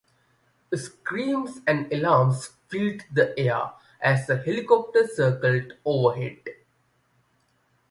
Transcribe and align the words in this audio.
Screams 0.73 1.61
and 1.67 1.93
alarms 1.93 2.53
filled 2.69 3.01
the 3.13 3.37
air 3.37 3.73
as 4.01 4.27
a 4.31 4.37
helicopter 4.37 5.05
circled 5.07 5.73
overhead. 5.85 6.39